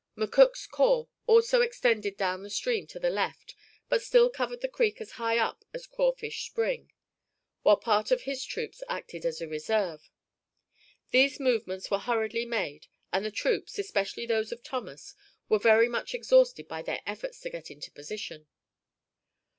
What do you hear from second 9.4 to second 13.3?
a reserve. These movements were hurriedly made, and the